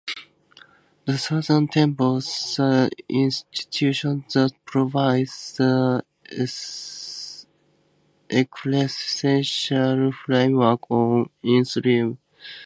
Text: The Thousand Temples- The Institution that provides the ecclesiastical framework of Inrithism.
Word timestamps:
The 1.05 1.15
Thousand 1.19 1.71
Temples- 1.73 2.55
The 2.57 2.89
Institution 3.07 4.25
that 4.33 4.53
provides 4.65 5.55
the 5.57 6.03
ecclesiastical 8.35 10.11
framework 10.25 10.79
of 10.89 11.29
Inrithism. 11.43 12.17